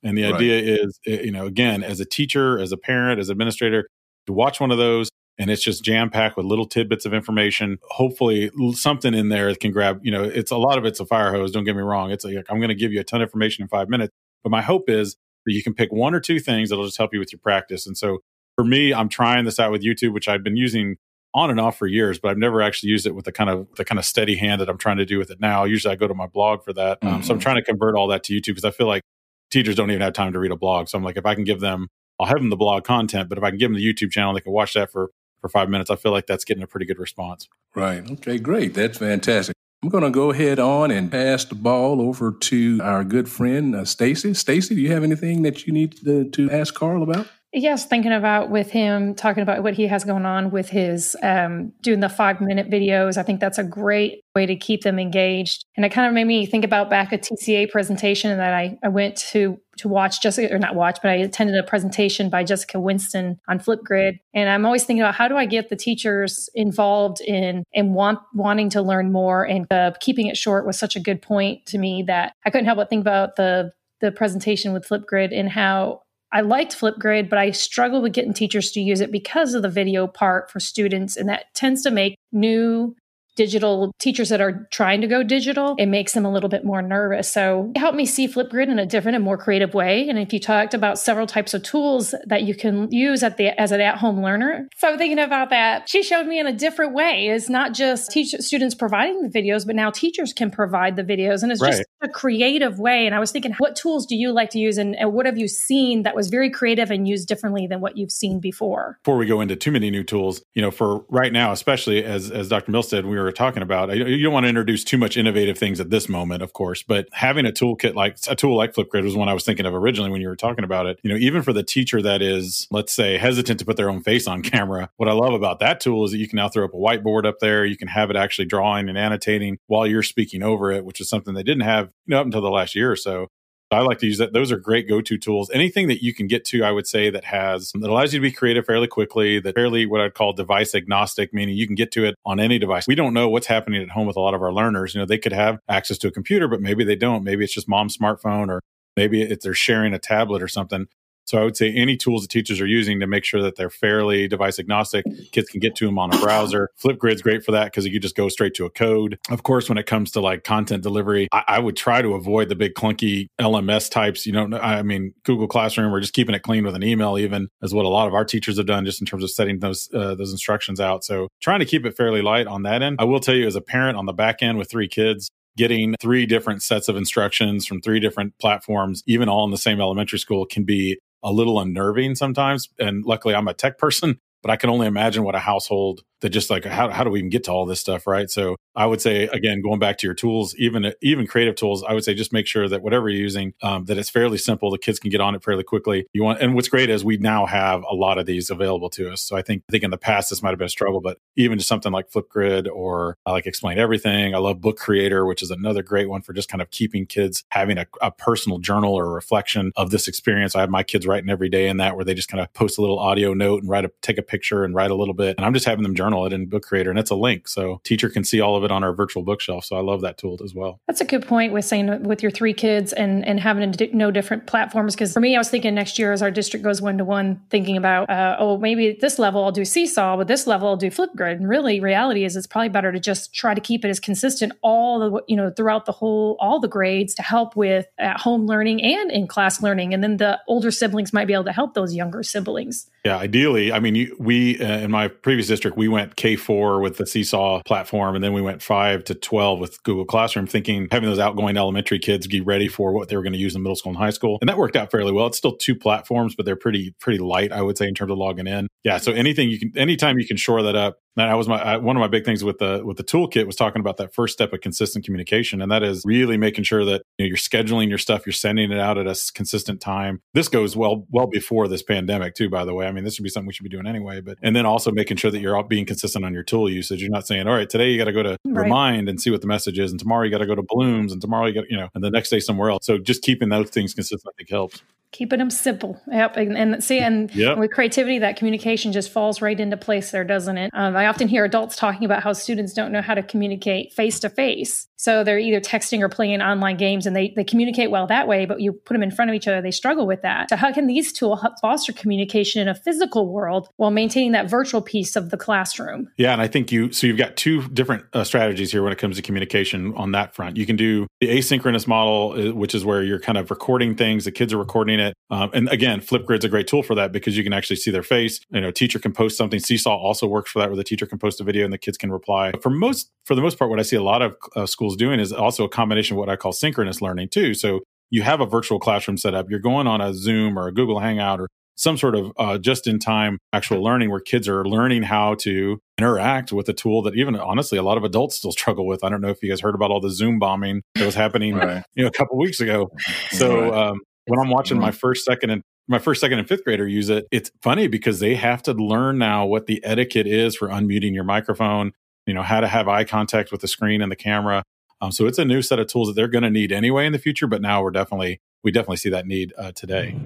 And 0.03 0.17
the 0.17 0.23
right. 0.23 0.35
idea 0.35 0.59
is, 0.59 0.99
eh, 1.07 1.21
you 1.23 1.31
know, 1.31 1.47
again, 1.47 1.83
as 1.83 1.99
a 1.99 2.05
teacher, 2.05 2.59
as 2.59 2.71
a 2.71 2.77
parent, 2.77 3.19
as 3.19 3.29
administrator, 3.29 3.87
to 4.27 4.33
watch 4.33 4.59
one 4.59 4.71
of 4.71 4.77
those 4.77 5.09
and 5.37 5.49
it's 5.49 5.61
just 5.61 5.83
jam 5.83 6.09
packed 6.09 6.37
with 6.37 6.45
little 6.45 6.65
tidbits 6.65 7.05
of 7.05 7.13
information. 7.13 7.77
Hopefully, 7.89 8.51
something 8.73 9.13
in 9.13 9.29
there 9.29 9.53
can 9.55 9.71
grab. 9.71 9.99
You 10.01 10.11
know, 10.11 10.23
it's 10.23 10.51
a 10.51 10.57
lot 10.57 10.77
of 10.77 10.85
it's 10.85 10.99
a 10.99 11.05
fire 11.05 11.33
hose. 11.33 11.51
Don't 11.51 11.65
get 11.65 11.75
me 11.75 11.81
wrong. 11.81 12.11
It's 12.11 12.23
like 12.23 12.45
I'm 12.49 12.57
going 12.57 12.69
to 12.69 12.75
give 12.75 12.91
you 12.91 12.99
a 12.99 13.03
ton 13.03 13.21
of 13.21 13.27
information 13.27 13.63
in 13.63 13.67
five 13.67 13.89
minutes, 13.89 14.13
but 14.43 14.49
my 14.49 14.61
hope 14.61 14.89
is 14.89 15.17
that 15.45 15.53
you 15.53 15.61
can 15.61 15.73
pick 15.73 15.91
one 15.91 16.13
or 16.13 16.19
two 16.19 16.39
things 16.39 16.69
that'll 16.69 16.85
just 16.85 16.97
help 16.97 17.13
you 17.13 17.19
with 17.19 17.31
your 17.31 17.39
practice. 17.39 17.85
And 17.85 17.97
so 17.97 18.19
for 18.55 18.63
me, 18.63 18.93
I'm 18.93 19.09
trying 19.09 19.45
this 19.45 19.59
out 19.59 19.71
with 19.71 19.83
YouTube, 19.83 20.13
which 20.13 20.27
I've 20.27 20.43
been 20.43 20.55
using 20.55 20.95
on 21.33 21.49
and 21.49 21.59
off 21.59 21.77
for 21.77 21.85
years, 21.85 22.17
but 22.17 22.31
I've 22.31 22.37
never 22.37 22.61
actually 22.61 22.89
used 22.89 23.05
it 23.05 23.13
with 23.13 23.25
the 23.25 23.31
kind 23.33 23.49
of 23.49 23.67
the 23.75 23.83
kind 23.83 23.99
of 23.99 24.05
steady 24.05 24.37
hand 24.37 24.61
that 24.61 24.69
I'm 24.69 24.77
trying 24.77 24.97
to 24.97 25.05
do 25.05 25.17
with 25.17 25.31
it 25.31 25.41
now. 25.41 25.65
Usually, 25.65 25.91
I 25.91 25.97
go 25.97 26.07
to 26.07 26.13
my 26.13 26.27
blog 26.27 26.63
for 26.63 26.71
that. 26.73 26.99
Um, 27.01 27.09
mm-hmm. 27.09 27.21
So 27.23 27.33
I'm 27.33 27.39
mm-hmm. 27.39 27.43
trying 27.43 27.55
to 27.57 27.63
convert 27.63 27.95
all 27.95 28.07
that 28.07 28.23
to 28.23 28.33
YouTube 28.33 28.55
because 28.55 28.65
I 28.65 28.71
feel 28.71 28.87
like 28.87 29.03
teachers 29.51 29.75
don't 29.75 29.91
even 29.91 30.01
have 30.01 30.13
time 30.13 30.31
to 30.31 30.39
read 30.39 30.51
a 30.51 30.57
blog. 30.57 30.87
So 30.87 30.97
I'm 30.97 31.03
like, 31.03 31.17
if 31.17 31.25
I 31.25 31.35
can 31.35 31.43
give 31.43 31.59
them, 31.59 31.89
I'll 32.19 32.27
have 32.27 32.37
them 32.37 32.49
the 32.49 32.55
blog 32.55 32.83
content, 32.83 33.29
but 33.29 33.37
if 33.37 33.43
I 33.43 33.49
can 33.49 33.59
give 33.59 33.71
them 33.71 33.77
the 33.77 33.85
YouTube 33.85 34.11
channel, 34.11 34.33
they 34.33 34.41
can 34.41 34.53
watch 34.53 34.73
that 34.73 34.91
for 34.91 35.11
for 35.41 35.49
five 35.49 35.69
minutes. 35.69 35.91
I 35.91 35.95
feel 35.95 36.11
like 36.11 36.25
that's 36.25 36.43
getting 36.43 36.63
a 36.63 36.67
pretty 36.67 36.87
good 36.87 36.97
response. 36.97 37.47
Right. 37.75 38.09
Okay. 38.09 38.39
Great. 38.39 38.73
That's 38.73 38.97
fantastic. 38.97 39.55
I'm 39.83 39.89
going 39.89 40.03
to 40.03 40.09
go 40.09 40.31
ahead 40.31 40.57
on 40.57 40.89
and 40.89 41.11
pass 41.11 41.45
the 41.45 41.53
ball 41.53 42.01
over 42.01 42.31
to 42.31 42.79
our 42.81 43.03
good 43.03 43.29
friend 43.29 43.75
uh, 43.75 43.81
Stacie. 43.81 44.31
Stacie, 44.31 44.69
do 44.69 44.81
you 44.81 44.91
have 44.91 45.03
anything 45.03 45.43
that 45.43 45.67
you 45.67 45.73
need 45.73 45.97
to, 46.03 46.27
to 46.31 46.49
ask 46.49 46.73
Carl 46.73 47.03
about? 47.03 47.27
Yes, 47.53 47.85
thinking 47.85 48.11
about 48.11 48.49
with 48.49 48.71
him 48.71 49.15
talking 49.15 49.43
about 49.43 49.63
what 49.63 49.75
he 49.75 49.87
has 49.87 50.03
going 50.03 50.25
on 50.25 50.51
with 50.51 50.67
his 50.67 51.15
um, 51.23 51.71
doing 51.81 52.01
the 52.01 52.09
five 52.09 52.41
minute 52.41 52.69
videos. 52.69 53.17
I 53.17 53.23
think 53.23 53.39
that's 53.39 53.57
a 53.57 53.63
great 53.63 54.23
way 54.35 54.45
to 54.45 54.57
keep 54.57 54.81
them 54.81 54.99
engaged. 54.99 55.63
And 55.77 55.85
it 55.85 55.93
kind 55.93 56.07
of 56.07 56.13
made 56.13 56.25
me 56.25 56.45
think 56.47 56.65
about 56.65 56.89
back 56.89 57.13
a 57.13 57.17
TCEA 57.17 57.71
presentation 57.71 58.35
that 58.37 58.53
I, 58.53 58.77
I 58.83 58.89
went 58.89 59.15
to 59.17 59.57
to 59.77 59.87
watch 59.87 60.21
Jessica 60.21 60.53
or 60.53 60.59
not 60.59 60.75
watch, 60.75 60.99
but 61.01 61.11
I 61.11 61.15
attended 61.15 61.57
a 61.57 61.63
presentation 61.63 62.29
by 62.29 62.43
Jessica 62.43 62.79
Winston 62.79 63.39
on 63.47 63.59
Flipgrid. 63.59 64.19
And 64.33 64.49
I'm 64.49 64.65
always 64.65 64.83
thinking 64.83 65.01
about 65.01 65.15
how 65.15 65.27
do 65.27 65.37
I 65.37 65.45
get 65.45 65.69
the 65.69 65.75
teachers 65.75 66.49
involved 66.53 67.21
in 67.21 67.63
and 67.73 67.93
want 67.93 68.19
wanting 68.33 68.69
to 68.71 68.81
learn 68.81 69.11
more. 69.11 69.43
And 69.43 69.65
uh, 69.71 69.91
keeping 69.99 70.27
it 70.27 70.37
short 70.37 70.65
was 70.65 70.77
such 70.77 70.95
a 70.95 70.99
good 70.99 71.21
point 71.21 71.65
to 71.67 71.77
me 71.77 72.03
that 72.07 72.33
I 72.45 72.49
couldn't 72.49 72.65
help 72.65 72.77
but 72.77 72.89
think 72.89 73.01
about 73.01 73.35
the 73.35 73.71
the 74.01 74.11
presentation 74.11 74.73
with 74.73 74.87
Flipgrid 74.87 75.37
and 75.37 75.49
how 75.49 76.01
I 76.31 76.41
liked 76.41 76.77
Flipgrid, 76.77 77.29
but 77.29 77.39
I 77.39 77.51
struggle 77.51 78.01
with 78.01 78.11
getting 78.11 78.33
teachers 78.33 78.71
to 78.71 78.81
use 78.81 78.99
it 78.99 79.11
because 79.11 79.53
of 79.53 79.61
the 79.61 79.69
video 79.69 80.05
part 80.05 80.51
for 80.51 80.59
students. 80.59 81.15
And 81.15 81.29
that 81.29 81.45
tends 81.53 81.81
to 81.83 81.91
make 81.91 82.17
new 82.33 82.95
digital 83.35 83.93
teachers 83.99 84.29
that 84.29 84.41
are 84.41 84.67
trying 84.71 85.01
to 85.01 85.07
go 85.07 85.23
digital, 85.23 85.75
it 85.77 85.87
makes 85.87 86.13
them 86.13 86.25
a 86.25 86.31
little 86.31 86.49
bit 86.49 86.63
more 86.63 86.81
nervous. 86.81 87.31
So 87.31 87.71
it 87.75 87.79
helped 87.79 87.97
me 87.97 88.05
see 88.05 88.27
Flipgrid 88.27 88.69
in 88.69 88.79
a 88.79 88.85
different 88.85 89.15
and 89.15 89.23
more 89.23 89.37
creative 89.37 89.73
way. 89.73 90.07
And 90.09 90.17
if 90.17 90.33
you 90.33 90.39
talked 90.39 90.73
about 90.73 90.99
several 90.99 91.27
types 91.27 91.53
of 91.53 91.63
tools 91.63 92.13
that 92.25 92.43
you 92.43 92.55
can 92.55 92.91
use 92.91 93.23
at 93.23 93.37
the 93.37 93.59
as 93.59 93.71
an 93.71 93.81
at-home 93.81 94.21
learner. 94.21 94.67
So 94.77 94.97
thinking 94.97 95.19
about 95.19 95.49
that. 95.49 95.89
She 95.89 96.03
showed 96.03 96.27
me 96.27 96.39
in 96.39 96.47
a 96.47 96.53
different 96.53 96.93
way. 96.93 97.27
It's 97.27 97.49
not 97.49 97.73
just 97.73 98.11
teach 98.11 98.29
students 98.39 98.75
providing 98.75 99.21
the 99.21 99.29
videos, 99.29 99.65
but 99.65 99.75
now 99.75 99.91
teachers 99.91 100.33
can 100.33 100.51
provide 100.51 100.95
the 100.95 101.03
videos. 101.03 101.43
And 101.43 101.51
it's 101.51 101.61
right. 101.61 101.71
just 101.71 101.85
a 102.05 102.09
creative 102.09 102.79
way. 102.79 103.05
And 103.05 103.13
I 103.13 103.19
was 103.19 103.31
thinking, 103.31 103.53
what 103.57 103.75
tools 103.75 104.05
do 104.05 104.15
you 104.15 104.31
like 104.31 104.51
to 104.51 104.59
use 104.59 104.77
and, 104.77 104.95
and 104.95 105.11
what 105.11 105.25
have 105.25 105.37
you 105.37 105.47
seen 105.47 106.03
that 106.03 106.15
was 106.15 106.29
very 106.29 106.49
creative 106.49 106.91
and 106.91 107.07
used 107.07 107.27
differently 107.27 107.67
than 107.67 107.81
what 107.81 107.97
you've 107.97 108.11
seen 108.11 108.39
before? 108.39 108.99
Before 109.03 109.17
we 109.17 109.25
go 109.25 109.41
into 109.41 109.55
too 109.55 109.71
many 109.71 109.89
new 109.89 110.03
tools, 110.03 110.41
you 110.53 110.61
know, 110.61 110.71
for 110.71 111.03
right 111.09 111.33
now, 111.33 111.51
especially 111.51 112.03
as 112.03 112.31
as 112.31 112.47
Dr. 112.47 112.71
Milstead, 112.71 113.03
we 113.03 113.17
were 113.17 113.31
talking 113.31 113.63
about. 113.63 113.95
You 113.95 114.23
don't 114.23 114.33
want 114.33 114.45
to 114.45 114.49
introduce 114.49 114.83
too 114.83 114.97
much 114.97 115.17
innovative 115.17 115.57
things 115.57 115.79
at 115.79 115.89
this 115.89 116.07
moment, 116.07 116.43
of 116.43 116.53
course, 116.53 116.83
but 116.83 117.07
having 117.11 117.45
a 117.45 117.51
toolkit 117.51 117.95
like 117.95 118.17
a 118.27 118.35
tool 118.35 118.55
like 118.55 118.73
Flipgrid 118.73 119.03
was 119.03 119.15
one 119.15 119.27
I 119.27 119.33
was 119.33 119.43
thinking 119.43 119.65
of 119.65 119.73
originally 119.73 120.11
when 120.11 120.21
you 120.21 120.27
were 120.27 120.35
talking 120.35 120.63
about 120.63 120.85
it. 120.85 120.99
You 121.03 121.09
know, 121.09 121.17
even 121.17 121.41
for 121.41 121.53
the 121.53 121.63
teacher 121.63 122.01
that 122.01 122.21
is, 122.21 122.67
let's 122.71 122.93
say, 122.93 123.17
hesitant 123.17 123.59
to 123.59 123.65
put 123.65 123.77
their 123.77 123.89
own 123.89 124.01
face 124.01 124.27
on 124.27 124.41
camera, 124.43 124.89
what 124.97 125.09
I 125.09 125.13
love 125.13 125.33
about 125.33 125.59
that 125.59 125.79
tool 125.79 126.05
is 126.05 126.11
that 126.11 126.19
you 126.19 126.27
can 126.27 126.37
now 126.37 126.49
throw 126.49 126.65
up 126.65 126.73
a 126.73 126.77
whiteboard 126.77 127.25
up 127.25 127.39
there. 127.39 127.65
You 127.65 127.77
can 127.77 127.87
have 127.87 128.09
it 128.09 128.15
actually 128.15 128.45
drawing 128.45 128.89
and 128.89 128.97
annotating 128.97 129.57
while 129.67 129.87
you're 129.87 130.03
speaking 130.03 130.43
over 130.43 130.71
it, 130.71 130.85
which 130.85 131.01
is 131.01 131.09
something 131.09 131.33
they 131.33 131.43
didn't 131.43 131.63
have 131.63 131.89
you 132.05 132.11
know, 132.11 132.19
up 132.19 132.25
until 132.25 132.41
the 132.41 132.49
last 132.49 132.75
year 132.75 132.91
or 132.91 132.95
so. 132.95 133.27
I 133.71 133.79
like 133.79 133.97
to 133.99 134.05
use 134.05 134.19
that. 134.19 134.31
Those 134.31 134.51
are 134.51 134.57
great 134.57 134.87
go-to 134.87 135.17
tools. 135.17 135.49
Anything 135.51 135.87
that 135.87 136.03
you 136.03 136.13
can 136.13 136.27
get 136.27 136.45
to, 136.45 136.63
I 136.63 136.71
would 136.71 136.85
say, 136.85 137.09
that 137.09 137.25
has 137.25 137.71
that 137.73 137.89
allows 137.89 138.13
you 138.13 138.19
to 138.19 138.21
be 138.21 138.31
creative 138.31 138.65
fairly 138.65 138.87
quickly, 138.87 139.39
that 139.39 139.55
fairly 139.55 139.85
what 139.87 140.01
I'd 140.01 140.13
call 140.13 140.33
device 140.33 140.75
agnostic, 140.75 141.33
meaning 141.33 141.57
you 141.57 141.65
can 141.65 141.75
get 141.75 141.91
to 141.93 142.05
it 142.05 142.15
on 142.25 142.39
any 142.39 142.59
device. 142.59 142.87
We 142.87 142.95
don't 142.95 143.13
know 143.13 143.27
what's 143.27 143.47
happening 143.47 143.81
at 143.81 143.89
home 143.89 144.05
with 144.05 144.17
a 144.17 144.19
lot 144.19 144.35
of 144.35 144.41
our 144.43 144.53
learners. 144.53 144.93
You 144.93 145.01
know, 145.01 145.05
they 145.05 145.17
could 145.17 145.33
have 145.33 145.59
access 145.67 145.97
to 145.99 146.07
a 146.07 146.11
computer, 146.11 146.47
but 146.47 146.61
maybe 146.61 146.83
they 146.83 146.95
don't. 146.95 147.23
Maybe 147.23 147.43
it's 147.43 147.53
just 147.53 147.67
mom's 147.67 147.97
smartphone 147.97 148.49
or 148.49 148.61
maybe 148.95 149.23
if 149.23 149.41
they're 149.41 149.55
sharing 149.55 149.93
a 149.93 149.99
tablet 149.99 150.43
or 150.43 150.47
something. 150.47 150.87
So 151.25 151.39
I 151.39 151.43
would 151.43 151.57
say 151.57 151.73
any 151.73 151.97
tools 151.97 152.21
that 152.21 152.29
teachers 152.29 152.61
are 152.61 152.67
using 152.67 152.99
to 152.99 153.07
make 153.07 153.23
sure 153.23 153.41
that 153.41 153.55
they're 153.55 153.69
fairly 153.69 154.27
device 154.27 154.59
agnostic, 154.59 155.05
kids 155.31 155.49
can 155.49 155.59
get 155.59 155.75
to 155.77 155.85
them 155.85 155.97
on 155.97 156.13
a 156.13 156.17
browser. 156.19 156.69
Flipgrid's 156.81 157.21
great 157.21 157.43
for 157.43 157.51
that 157.51 157.65
because 157.65 157.85
you 157.85 157.99
just 157.99 158.15
go 158.15 158.29
straight 158.29 158.53
to 158.55 158.65
a 158.65 158.69
code. 158.69 159.17
Of 159.29 159.43
course, 159.43 159.69
when 159.69 159.77
it 159.77 159.85
comes 159.85 160.11
to 160.11 160.21
like 160.21 160.43
content 160.43 160.83
delivery, 160.83 161.27
I, 161.31 161.43
I, 161.47 161.59
would 161.59 161.75
try 161.75 162.01
to 162.01 162.13
avoid 162.13 162.49
the 162.49 162.55
big 162.55 162.75
clunky 162.75 163.27
LMS 163.39 163.89
types. 163.89 164.25
You 164.25 164.33
know, 164.33 164.57
I 164.57 164.83
mean, 164.83 165.13
Google 165.23 165.47
Classroom, 165.47 165.91
we're 165.91 165.99
just 165.99 166.13
keeping 166.13 166.35
it 166.35 166.43
clean 166.43 166.63
with 166.63 166.75
an 166.75 166.83
email, 166.83 167.17
even 167.17 167.47
is 167.61 167.73
what 167.73 167.85
a 167.85 167.89
lot 167.89 168.07
of 168.07 168.13
our 168.13 168.25
teachers 168.25 168.57
have 168.57 168.67
done 168.67 168.85
just 168.85 169.01
in 169.01 169.07
terms 169.07 169.23
of 169.23 169.31
setting 169.31 169.59
those 169.59 169.89
uh, 169.93 170.15
those 170.15 170.31
instructions 170.31 170.79
out. 170.79 171.03
So 171.03 171.29
trying 171.41 171.59
to 171.59 171.65
keep 171.65 171.85
it 171.85 171.97
fairly 171.97 172.21
light 172.21 172.47
on 172.47 172.63
that 172.63 172.81
end. 172.81 172.97
I 172.99 173.05
will 173.05 173.19
tell 173.19 173.35
you, 173.35 173.47
as 173.47 173.55
a 173.55 173.61
parent 173.61 173.97
on 173.97 174.05
the 174.05 174.13
back 174.13 174.41
end 174.41 174.57
with 174.57 174.69
three 174.69 174.87
kids, 174.87 175.29
getting 175.57 175.95
three 176.01 176.25
different 176.25 176.61
sets 176.61 176.87
of 176.87 176.97
instructions 176.97 177.65
from 177.65 177.81
three 177.81 177.99
different 177.99 178.37
platforms, 178.39 179.03
even 179.07 179.29
all 179.29 179.45
in 179.45 179.51
the 179.51 179.57
same 179.57 179.79
elementary 179.79 180.19
school, 180.19 180.45
can 180.45 180.63
be 180.63 180.97
a 181.25 181.33
little 181.33 181.59
unnerving 181.59 182.15
sometimes. 182.15 182.69
And 182.79 183.03
luckily, 183.03 183.33
I'm 183.35 183.47
a 183.47 183.53
tech 183.53 183.77
person, 183.79 184.19
but 184.43 184.51
I 184.51 184.55
can 184.55 184.69
only 184.69 184.87
imagine 184.87 185.23
what 185.23 185.35
a 185.35 185.39
household 185.39 186.03
that 186.25 186.31
just 186.31 186.49
like 186.49 186.65
how, 186.65 186.89
how 186.89 187.03
do 187.03 187.09
we 187.11 187.19
even 187.19 187.29
get 187.29 187.43
to 187.43 187.51
all 187.51 187.65
this 187.65 187.79
stuff 187.79 188.07
right? 188.07 188.29
So 188.29 188.55
i 188.77 188.85
would 188.85 188.99
say 188.99 189.23
again 189.27 189.61
going 189.61 189.79
back 189.79 189.97
to 189.97 190.05
your 190.05 190.13
tools 190.13 190.53
even 190.57 190.91
even 191.01 191.25
creative 191.25 191.55
tools 191.55 191.81
i 191.87 191.93
would 191.93 192.03
say 192.03 192.13
just 192.13 192.33
make 192.33 192.45
sure 192.45 192.67
that 192.67 192.81
whatever 192.81 193.07
you're 193.07 193.21
using 193.21 193.53
um, 193.63 193.85
that 193.85 193.97
it's 193.97 194.09
fairly 194.09 194.37
simple 194.37 194.69
the 194.69 194.77
kids 194.77 194.99
can 194.99 195.09
get 195.09 195.21
on 195.21 195.33
it 195.33 195.41
fairly 195.43 195.63
quickly. 195.63 196.05
You 196.13 196.23
want 196.23 196.41
and 196.41 196.55
what's 196.55 196.67
great 196.67 196.89
is 196.89 197.05
we 197.05 197.17
now 197.17 197.45
have 197.45 197.83
a 197.89 197.95
lot 197.95 198.17
of 198.17 198.25
these 198.25 198.49
available 198.49 198.89
to 198.91 199.11
us. 199.11 199.21
So 199.21 199.37
i 199.37 199.41
think 199.41 199.63
i 199.69 199.71
think 199.71 199.83
in 199.83 199.91
the 199.91 199.97
past 199.97 200.29
this 200.29 200.43
might 200.43 200.49
have 200.49 200.59
been 200.59 200.65
a 200.65 200.69
struggle 200.69 200.99
but 200.99 201.17
even 201.37 201.57
just 201.57 201.69
something 201.69 201.91
like 201.91 202.09
flipgrid 202.09 202.67
or 202.67 203.17
I 203.25 203.31
like 203.31 203.45
explain 203.45 203.77
everything 203.77 204.35
i 204.35 204.37
love 204.37 204.61
book 204.61 204.77
creator 204.77 205.25
which 205.25 205.41
is 205.41 205.51
another 205.51 205.83
great 205.83 206.09
one 206.09 206.21
for 206.21 206.33
just 206.33 206.49
kind 206.49 206.61
of 206.61 206.69
keeping 206.71 207.05
kids 207.05 207.43
having 207.49 207.77
a, 207.77 207.85
a 208.01 208.11
personal 208.11 208.59
journal 208.59 208.93
or 208.93 209.11
reflection 209.11 209.71
of 209.75 209.91
this 209.91 210.07
experience. 210.07 210.55
I 210.55 210.61
have 210.61 210.69
my 210.69 210.83
kids 210.83 211.07
writing 211.07 211.29
every 211.29 211.49
day 211.49 211.67
in 211.67 211.77
that 211.77 211.95
where 211.95 212.03
they 212.05 212.13
just 212.13 212.27
kind 212.27 212.41
of 212.41 212.51
post 212.53 212.77
a 212.77 212.81
little 212.81 212.99
audio 212.99 213.33
note 213.33 213.61
and 213.61 213.69
write 213.69 213.85
a 213.85 213.91
take 214.01 214.17
a 214.17 214.21
picture 214.21 214.63
and 214.63 214.75
write 214.75 214.91
a 214.91 214.95
little 214.95 215.13
bit. 215.13 215.35
And 215.37 215.45
I'm 215.45 215.53
just 215.53 215.65
having 215.65 215.83
them 215.83 215.95
journal 215.95 216.14
it 216.23 216.31
in 216.31 216.45
Book 216.45 216.63
Creator, 216.63 216.89
and 216.89 216.97
it's 216.97 217.11
a 217.11 217.15
link, 217.15 217.49
so 217.49 217.81
teacher 217.83 218.09
can 218.09 218.23
see 218.23 218.39
all 218.39 218.55
of 218.55 218.63
it 218.63 218.71
on 218.71 218.81
our 218.81 218.93
virtual 218.93 219.23
bookshelf. 219.23 219.65
So 219.65 219.75
I 219.75 219.81
love 219.81 219.99
that 220.01 220.17
tool 220.17 220.39
as 220.41 220.55
well. 220.55 220.79
That's 220.87 221.01
a 221.01 221.05
good 221.05 221.27
point 221.27 221.51
with 221.51 221.65
saying 221.65 222.03
with 222.03 222.23
your 222.23 222.31
three 222.31 222.53
kids 222.53 222.93
and 222.93 223.27
and 223.27 223.39
having 223.39 223.73
to 223.73 223.95
know 223.95 224.11
different 224.11 224.47
platforms. 224.47 224.95
Because 224.95 225.11
for 225.11 225.19
me, 225.19 225.35
I 225.35 225.39
was 225.39 225.49
thinking 225.49 225.75
next 225.75 225.99
year 225.99 226.13
as 226.13 226.21
our 226.21 226.31
district 226.31 226.63
goes 226.63 226.81
one 226.81 226.97
to 226.97 227.03
one, 227.03 227.41
thinking 227.49 227.75
about 227.75 228.09
uh, 228.09 228.37
oh 228.39 228.57
maybe 228.57 228.89
at 228.89 229.01
this 229.01 229.19
level 229.19 229.43
I'll 229.43 229.51
do 229.51 229.65
Seesaw, 229.65 230.15
but 230.15 230.27
this 230.27 230.47
level 230.47 230.69
I'll 230.69 230.77
do 230.77 230.89
Flipgrid. 230.89 231.33
And 231.33 231.49
really, 231.49 231.81
reality 231.81 232.23
is 232.23 232.37
it's 232.37 232.47
probably 232.47 232.69
better 232.69 232.93
to 232.93 232.99
just 232.99 233.33
try 233.33 233.53
to 233.53 233.61
keep 233.61 233.83
it 233.83 233.89
as 233.89 233.99
consistent 233.99 234.53
all 234.61 234.99
the 234.99 235.21
you 235.27 235.35
know 235.35 235.49
throughout 235.49 235.85
the 235.85 235.91
whole 235.91 236.37
all 236.39 236.59
the 236.59 236.67
grades 236.67 237.13
to 237.15 237.21
help 237.21 237.55
with 237.55 237.87
at 237.97 238.21
home 238.21 238.45
learning 238.45 238.81
and 238.81 239.11
in 239.11 239.27
class 239.27 239.61
learning, 239.61 239.93
and 239.93 240.03
then 240.03 240.17
the 240.17 240.39
older 240.47 240.71
siblings 240.71 241.11
might 241.11 241.25
be 241.25 241.33
able 241.33 241.43
to 241.43 241.51
help 241.51 241.73
those 241.73 241.93
younger 241.93 242.23
siblings. 242.23 242.89
Yeah, 243.05 243.17
ideally, 243.17 243.71
I 243.71 243.79
mean, 243.79 243.93
you, 243.93 244.15
we 244.19 244.59
uh, 244.59 244.79
in 244.79 244.89
my 244.89 245.09
previous 245.09 245.45
district 245.47 245.77
we 245.77 245.87
went 245.87 246.15
K 246.15 246.35
four 246.35 246.81
with 246.81 246.97
the 246.97 247.05
Seesaw 247.05 247.61
platform, 247.63 248.15
and 248.15 248.23
then 248.23 248.33
we 248.33 248.41
went 248.41 248.63
five 248.63 249.03
to 249.03 249.13
twelve 249.13 249.59
with 249.59 249.81
Google 249.83 250.05
Classroom, 250.05 250.47
thinking 250.47 250.87
having 250.89 251.07
those 251.07 251.19
outgoing 251.19 251.55
elementary 251.55 251.99
kids 251.99 252.25
be 252.25 252.41
ready 252.41 252.67
for 252.67 252.93
what 252.93 253.07
they 253.07 253.15
were 253.15 253.21
going 253.21 253.33
to 253.33 253.39
use 253.39 253.55
in 253.55 253.61
middle 253.61 253.75
school 253.75 253.91
and 253.91 253.99
high 253.99 254.09
school, 254.09 254.39
and 254.41 254.49
that 254.49 254.57
worked 254.57 254.75
out 254.75 254.89
fairly 254.89 255.11
well. 255.11 255.27
It's 255.27 255.37
still 255.37 255.55
two 255.55 255.75
platforms, 255.75 256.33
but 256.33 256.47
they're 256.47 256.55
pretty 256.55 256.95
pretty 256.99 257.19
light, 257.19 257.51
I 257.51 257.61
would 257.61 257.77
say, 257.77 257.87
in 257.87 257.93
terms 257.93 258.11
of 258.11 258.17
logging 258.17 258.47
in. 258.47 258.67
Yeah, 258.83 258.97
so 258.97 259.11
anything 259.11 259.51
you 259.51 259.59
can, 259.59 259.71
anytime 259.77 260.17
you 260.17 260.25
can 260.25 260.37
shore 260.37 260.63
that 260.63 260.75
up, 260.75 260.97
that 261.15 261.33
was 261.33 261.47
my 261.47 261.61
I, 261.61 261.77
one 261.77 261.95
of 261.95 262.01
my 262.01 262.07
big 262.07 262.25
things 262.25 262.43
with 262.43 262.57
the 262.59 262.81
with 262.83 262.97
the 262.97 263.03
toolkit 263.03 263.45
was 263.45 263.55
talking 263.55 263.79
about 263.79 263.97
that 263.97 264.13
first 264.13 264.33
step 264.33 264.51
of 264.53 264.61
consistent 264.61 265.05
communication, 265.05 265.61
and 265.61 265.71
that 265.71 265.83
is 265.83 266.03
really 266.05 266.37
making 266.37 266.65
sure 266.65 266.83
that 266.85 267.03
you 267.17 267.25
know, 267.25 267.27
you're 267.27 267.37
scheduling 267.37 267.87
your 267.89 267.97
stuff, 267.97 268.25
you're 268.25 268.33
sending 268.33 268.71
it 268.71 268.79
out 268.79 268.97
at 268.97 269.07
a 269.07 269.15
consistent 269.33 269.81
time. 269.81 270.21
This 270.33 270.49
goes 270.49 270.75
well 270.75 271.05
well 271.11 271.27
before 271.27 271.67
this 271.67 271.83
pandemic 271.83 272.35
too, 272.35 272.49
by 272.49 272.65
the 272.65 272.73
way. 272.73 272.87
I 272.87 272.91
mean, 272.91 273.03
this 273.03 273.15
should 273.15 273.23
be 273.23 273.29
something 273.29 273.47
we 273.47 273.53
should 273.53 273.63
be 273.63 273.69
doing 273.69 273.87
anyway. 273.87 274.21
But 274.21 274.37
and 274.41 274.55
then 274.55 274.65
also 274.65 274.91
making 274.91 275.17
sure 275.17 275.31
that 275.31 275.39
you're 275.39 275.61
being 275.63 275.85
consistent 275.85 276.25
on 276.25 276.33
your 276.33 276.43
tool 276.43 276.69
usage. 276.69 277.01
You're 277.01 277.11
not 277.11 277.27
saying, 277.27 277.47
all 277.47 277.55
right, 277.55 277.69
today 277.69 277.91
you 277.91 277.97
got 277.97 278.05
to 278.05 278.13
go 278.13 278.23
to 278.23 278.37
right. 278.45 278.63
Remind 278.63 279.07
and 279.07 279.21
see 279.21 279.31
what 279.31 279.41
the 279.41 279.47
message 279.47 279.79
is, 279.79 279.91
and 279.91 279.99
tomorrow 279.99 280.23
you 280.23 280.31
got 280.31 280.39
to 280.39 280.45
go 280.45 280.55
to 280.55 280.63
Bloomz, 280.63 281.11
and 281.11 281.21
tomorrow 281.21 281.47
you 281.47 281.53
got 281.53 281.69
you 281.69 281.77
know, 281.77 281.89
and 281.95 282.03
the 282.03 282.11
next 282.11 282.29
day 282.29 282.39
somewhere 282.39 282.69
else. 282.69 282.85
So 282.85 282.97
just 282.97 283.21
keeping 283.21 283.49
those 283.49 283.69
things 283.69 283.93
consistent, 283.93 284.33
I 284.33 284.35
think 284.37 284.49
helps 284.49 284.81
keeping 285.15 285.39
them 285.39 285.49
simple. 285.49 285.99
Yep. 286.11 286.35
And, 286.35 286.57
and 286.57 286.83
see, 286.83 286.99
and 286.99 287.33
yep. 287.33 287.57
with 287.57 287.71
creativity, 287.71 288.19
that 288.19 288.35
communication 288.35 288.91
just 288.91 289.09
falls 289.09 289.41
right 289.41 289.57
into 289.57 289.77
place 289.77 290.11
there, 290.11 290.25
doesn't 290.25 290.57
it? 290.57 290.71
Um, 290.73 290.97
I 290.97 291.04
often 291.05 291.27
hear 291.27 291.45
adults 291.45 291.75
talking 291.75 292.05
about 292.05 292.23
how 292.23 292.33
students 292.33 292.73
don't 292.73 292.91
know 292.91 293.01
how 293.01 293.13
to 293.13 293.23
communicate 293.23 293.93
face 293.93 294.19
to 294.21 294.29
face. 294.29 294.87
So 294.97 295.23
they're 295.23 295.39
either 295.39 295.59
texting 295.59 296.01
or 296.01 296.09
playing 296.09 296.41
online 296.41 296.77
games 296.77 297.05
and 297.05 297.15
they, 297.15 297.33
they 297.35 297.43
communicate 297.43 297.91
well 297.91 298.07
that 298.07 298.27
way, 298.27 298.45
but 298.45 298.61
you 298.61 298.71
put 298.71 298.93
them 298.93 299.03
in 299.03 299.11
front 299.11 299.29
of 299.29 299.35
each 299.35 299.47
other, 299.47 299.61
they 299.61 299.71
struggle 299.71 300.07
with 300.07 300.21
that. 300.21 300.49
So 300.49 300.55
how 300.55 300.71
can 300.71 300.87
these 300.87 301.11
tools 301.11 301.45
foster 301.61 301.93
communication 301.93 302.61
in 302.61 302.67
a 302.67 302.75
physical 302.75 303.27
world 303.27 303.69
while 303.75 303.91
maintaining 303.91 304.31
that 304.31 304.49
virtual 304.49 304.81
piece 304.81 305.15
of 305.15 305.31
the 305.31 305.37
classroom? 305.37 306.09
Yeah. 306.17 306.31
And 306.31 306.41
I 306.41 306.47
think 306.47 306.71
you, 306.71 306.91
so 306.91 307.07
you've 307.07 307.17
got 307.17 307.35
two 307.35 307.67
different 307.69 308.05
uh, 308.13 308.23
strategies 308.23 308.71
here 308.71 308.83
when 308.83 308.93
it 308.93 308.97
comes 308.97 309.17
to 309.17 309.21
communication 309.21 309.93
on 309.95 310.13
that 310.13 310.33
front. 310.33 310.55
You 310.55 310.65
can 310.65 310.77
do 310.77 311.07
the 311.19 311.27
asynchronous 311.27 311.87
model, 311.87 312.31
uh, 312.31 312.53
which 312.53 312.73
is 312.73 312.85
where 312.85 313.03
you're 313.03 313.19
kind 313.19 313.37
of 313.37 313.51
recording 313.51 313.95
things, 313.95 314.23
the 314.23 314.31
kids 314.31 314.53
are 314.53 314.57
recording 314.57 314.99
it. 314.99 315.13
Um, 315.29 315.49
and 315.53 315.69
again, 315.69 315.99
Flipgrid's 315.99 316.45
a 316.45 316.49
great 316.49 316.67
tool 316.67 316.83
for 316.83 316.95
that 316.95 317.11
because 317.11 317.35
you 317.35 317.43
can 317.43 317.51
actually 317.51 317.75
see 317.77 317.91
their 317.91 318.03
face. 318.03 318.39
You 318.49 318.61
know, 318.61 318.71
teacher 318.71 318.99
can 318.99 319.11
post 319.11 319.37
something. 319.37 319.59
Seesaw 319.59 319.95
also 319.95 320.25
works 320.27 320.51
for 320.51 320.59
that, 320.59 320.69
where 320.69 320.77
the 320.77 320.83
teacher 320.83 320.94
can 321.03 321.19
post 321.19 321.41
a 321.41 321.43
video 321.43 321.65
and 321.65 321.73
the 321.73 321.77
kids 321.77 321.97
can 321.97 322.11
reply. 322.11 322.51
But 322.51 322.63
for 322.63 322.69
most, 322.69 323.11
for 323.25 323.35
the 323.35 323.41
most 323.41 323.59
part, 323.59 323.69
what 323.69 323.79
I 323.79 323.83
see 323.83 323.95
a 323.95 324.03
lot 324.03 324.21
of 324.21 324.35
uh, 324.55 324.65
schools 324.65 324.95
doing 324.95 325.19
is 325.19 325.33
also 325.33 325.63
a 325.63 325.69
combination 325.69 326.15
of 326.15 326.19
what 326.19 326.29
I 326.29 326.35
call 326.35 326.53
synchronous 326.53 327.01
learning 327.01 327.29
too. 327.29 327.53
So 327.53 327.81
you 328.09 328.21
have 328.21 328.39
a 328.39 328.45
virtual 328.45 328.79
classroom 328.79 329.17
set 329.17 329.33
up. 329.33 329.47
You're 329.49 329.59
going 329.59 329.87
on 329.87 330.01
a 330.01 330.13
Zoom 330.13 330.57
or 330.57 330.67
a 330.67 330.73
Google 330.73 330.99
Hangout 330.99 331.41
or 331.41 331.49
some 331.75 331.97
sort 331.97 332.15
of 332.15 332.31
uh, 332.37 332.57
just 332.57 332.87
in 332.87 332.99
time 332.99 333.37
actual 333.51 333.83
learning 333.83 334.09
where 334.09 334.21
kids 334.21 334.47
are 334.47 334.63
learning 334.65 335.03
how 335.03 335.35
to 335.35 335.77
interact 335.97 336.51
with 336.53 336.69
a 336.69 336.73
tool 336.73 337.01
that 337.01 337.15
even 337.15 337.35
honestly 337.35 337.77
a 337.77 337.83
lot 337.83 337.97
of 337.97 338.03
adults 338.03 338.37
still 338.37 338.51
struggle 338.51 338.87
with. 338.87 339.03
I 339.03 339.09
don't 339.09 339.21
know 339.21 339.29
if 339.29 339.43
you 339.43 339.49
guys 339.49 339.59
heard 339.59 339.75
about 339.75 339.91
all 339.91 339.99
the 339.99 340.11
Zoom 340.11 340.39
bombing 340.39 340.81
that 340.95 341.05
was 341.05 341.15
happening 341.15 341.55
right. 341.55 341.83
you 341.95 342.03
know 342.03 342.07
a 342.07 342.11
couple 342.11 342.37
weeks 342.37 342.59
ago. 342.59 342.89
So 343.31 343.73
um, 343.73 343.99
when 344.27 344.39
I'm 344.39 344.49
watching 344.49 344.79
my 344.79 344.91
first, 344.91 345.25
second, 345.25 345.49
and 345.49 345.61
my 345.87 345.99
first, 345.99 346.21
second, 346.21 346.39
and 346.39 346.47
fifth 346.47 346.63
grader 346.63 346.87
use 346.87 347.09
it, 347.09 347.27
it's 347.31 347.51
funny 347.61 347.87
because 347.87 348.19
they 348.19 348.35
have 348.35 348.63
to 348.63 348.73
learn 348.73 349.17
now 349.17 349.45
what 349.45 349.67
the 349.67 349.83
etiquette 349.83 350.27
is 350.27 350.55
for 350.55 350.67
unmuting 350.67 351.13
your 351.13 351.23
microphone. 351.23 351.91
You 352.25 352.33
know 352.33 352.41
how 352.41 352.59
to 352.59 352.67
have 352.67 352.87
eye 352.87 353.03
contact 353.03 353.51
with 353.51 353.61
the 353.61 353.67
screen 353.67 354.01
and 354.01 354.11
the 354.11 354.15
camera. 354.15 354.63
Um, 355.01 355.11
so 355.11 355.27
it's 355.27 355.37
a 355.37 355.45
new 355.45 355.61
set 355.61 355.77
of 355.77 355.87
tools 355.87 356.07
that 356.07 356.13
they're 356.15 356.27
going 356.27 356.43
to 356.43 356.49
need 356.49 356.71
anyway 356.71 357.05
in 357.05 357.11
the 357.11 357.19
future. 357.19 357.45
But 357.45 357.61
now 357.61 357.83
we're 357.83 357.91
definitely 357.91 358.41
we 358.63 358.71
definitely 358.71 358.97
see 358.97 359.09
that 359.09 359.27
need 359.27 359.53
uh, 359.57 359.71
today. 359.73 360.17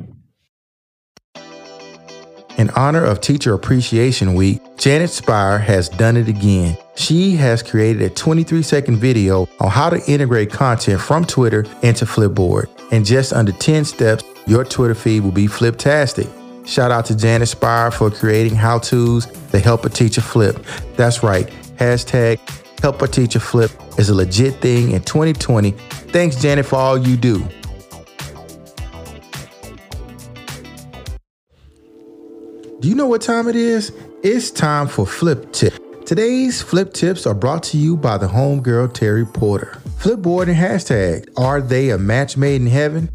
In 2.58 2.70
honor 2.72 3.04
of 3.06 3.22
Teacher 3.22 3.54
Appreciation 3.54 4.34
Week, 4.34 4.62
Janette 4.78 5.10
Speyer 5.10 5.60
has 5.60 5.88
done 5.88 6.18
it 6.18 6.28
again. 6.28 6.78
She 6.96 7.32
has 7.38 7.64
created 7.64 8.02
a 8.02 8.10
23 8.10 8.62
second 8.64 8.98
video 8.98 9.48
on 9.60 9.70
how 9.70 9.90
to 9.90 10.02
integrate 10.12 10.52
content 10.52 11.00
from 11.00 11.26
Twitter 11.26 11.66
into 11.84 12.06
Flipboard. 12.06 12.68
In 12.92 13.06
just 13.06 13.32
under 13.32 13.54
10 13.54 13.86
steps, 13.86 14.24
your 14.50 14.66
Twitter 14.66 14.96
feed 14.96 15.22
will 15.22 15.32
be 15.32 15.46
fliptastic. 15.48 16.28
Shout 16.68 16.92
out 16.92 17.06
to 17.06 17.16
Janette 17.16 17.48
Speyer 17.48 17.92
for 17.92 18.10
creating 18.10 18.56
how 18.56 18.80
to's 18.80 19.28
that 19.52 19.64
help 19.64 19.86
a 19.86 19.90
teacher 19.90 20.22
flip. 20.22 20.58
That's 20.96 21.22
right, 21.22 21.48
hashtag 21.78 22.40
help 22.82 23.02
a 23.02 23.08
teacher 23.08 23.40
flip 23.40 23.72
is 24.00 24.10
a 24.10 24.16
legit 24.16 24.56
thing 24.56 24.92
in 24.92 25.04
2020. 25.04 25.72
Thanks, 26.12 26.42
Janette, 26.42 26.66
for 26.66 26.78
all 26.78 26.98
you 26.98 27.16
do. 27.16 27.48
Do 32.80 32.88
you 32.88 32.96
know 32.96 33.08
what 33.08 33.22
time 33.22 33.48
it 33.48 33.56
is? 33.56 33.92
It's 34.24 34.50
time 34.50 34.88
for 34.88 35.06
Flip 35.06 35.52
Tip. 35.52 36.06
Today's 36.06 36.62
Flip 36.62 36.92
Tips 36.92 37.28
are 37.28 37.36
brought 37.36 37.62
to 37.64 37.78
you 37.78 37.96
by 37.96 38.18
the 38.18 38.28
homegirl 38.28 38.94
Terry 38.94 39.26
Porter. 39.26 39.80
Flipboard 40.00 40.48
and 40.48 40.58
hashtag, 40.58 41.28
are 41.38 41.62
they 41.62 41.90
a 41.90 41.98
match 41.98 42.36
made 42.36 42.62
in 42.62 42.68
heaven? 42.68 43.10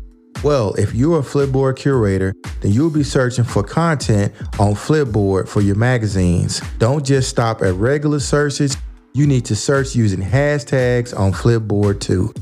Well, 0.45 0.75
if 0.75 0.95
you're 0.95 1.21
a 1.21 1.23
Flipboard 1.23 1.77
curator, 1.77 2.35
then 2.61 2.71
you'll 2.71 2.91
be 2.91 3.03
searching 3.03 3.45
for 3.45 3.63
content 3.63 4.31
on 4.61 4.75
Flipboard 4.75 5.49
for 5.49 5.63
your 5.63 5.75
magazines. 5.75 6.61
Don't 6.77 7.03
just 7.03 7.31
stop 7.31 7.63
at 7.63 7.73
regular 7.77 8.21
searches, 8.21 8.77
you 9.15 9.27
need 9.27 9.47
to 9.47 9.57
search 9.57 9.97
using 9.97 10.21
hashtags 10.21 11.19
on 11.19 11.33
Flipboard 11.33 11.99
too. 12.01 12.35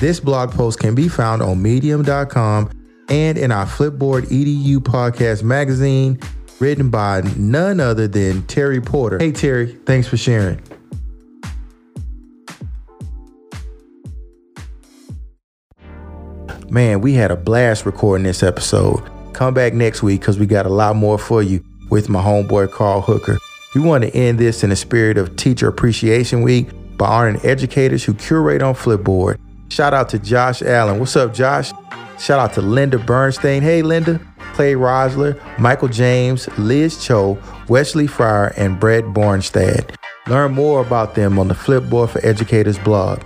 This 0.00 0.18
blog 0.18 0.52
post 0.52 0.78
can 0.78 0.94
be 0.94 1.08
found 1.08 1.42
on 1.42 1.60
medium.com 1.60 2.70
and 3.10 3.36
in 3.36 3.52
our 3.52 3.66
Flipboard 3.66 4.22
EDU 4.30 4.78
podcast 4.78 5.42
magazine 5.42 6.18
written 6.58 6.88
by 6.88 7.20
none 7.36 7.80
other 7.80 8.08
than 8.08 8.46
Terry 8.46 8.80
Porter. 8.80 9.18
Hey, 9.18 9.30
Terry, 9.30 9.74
thanks 9.84 10.08
for 10.08 10.16
sharing. 10.16 10.58
Man, 16.72 17.02
we 17.02 17.12
had 17.12 17.30
a 17.30 17.36
blast 17.36 17.84
recording 17.84 18.24
this 18.24 18.42
episode. 18.42 19.02
Come 19.34 19.52
back 19.52 19.74
next 19.74 20.02
week 20.02 20.22
because 20.22 20.38
we 20.38 20.46
got 20.46 20.64
a 20.64 20.70
lot 20.70 20.96
more 20.96 21.18
for 21.18 21.42
you 21.42 21.62
with 21.90 22.08
my 22.08 22.22
homeboy 22.22 22.72
Carl 22.72 23.02
Hooker. 23.02 23.36
We 23.74 23.82
want 23.82 24.04
to 24.04 24.16
end 24.16 24.38
this 24.38 24.64
in 24.64 24.70
the 24.70 24.76
spirit 24.76 25.18
of 25.18 25.36
Teacher 25.36 25.68
Appreciation 25.68 26.40
Week 26.40 26.70
by 26.96 27.08
honoring 27.08 27.44
educators 27.44 28.04
who 28.04 28.14
curate 28.14 28.62
on 28.62 28.74
Flipboard. 28.74 29.38
Shout 29.68 29.92
out 29.92 30.08
to 30.08 30.18
Josh 30.18 30.62
Allen. 30.62 30.98
What's 30.98 31.14
up, 31.14 31.34
Josh? 31.34 31.72
Shout 32.18 32.38
out 32.38 32.54
to 32.54 32.62
Linda 32.62 32.98
Bernstein. 32.98 33.60
Hey, 33.60 33.82
Linda. 33.82 34.18
Clay 34.54 34.72
Reisler, 34.72 35.38
Michael 35.58 35.88
James, 35.88 36.48
Liz 36.56 37.04
Cho, 37.04 37.38
Wesley 37.68 38.06
Fryer, 38.06 38.54
and 38.56 38.80
Bret 38.80 39.04
Biornstad. 39.04 39.94
Learn 40.26 40.54
more 40.54 40.80
about 40.80 41.16
them 41.16 41.38
on 41.38 41.48
the 41.48 41.54
Flipboard 41.54 42.08
for 42.08 42.24
Educators 42.24 42.78
blog. 42.78 43.20